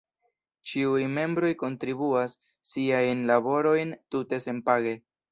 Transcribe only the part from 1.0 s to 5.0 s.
membroj kontribuas siajn laborojn tute senpage.